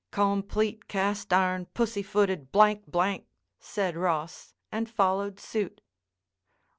"Complete, 0.09 0.87
cast 0.87 1.31
iron, 1.31 1.67
pussy 1.75 2.01
footed, 2.01 2.51
blank... 2.51 2.87
blank!" 2.89 3.27
said 3.59 3.95
Ross, 3.95 4.55
and 4.71 4.89
followed 4.89 5.39
suit. 5.39 5.79